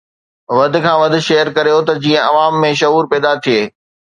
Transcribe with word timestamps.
وڌ 0.57 0.73
کان 0.83 0.97
وڌ 1.01 1.13
شيئر 1.27 1.47
ڪريو 1.55 1.79
ته 1.87 1.93
جيئن 2.03 2.21
عوام 2.29 2.53
۾ 2.65 2.69
شعور 2.81 3.03
پيدا 3.11 3.31
ٿئي 3.43 3.61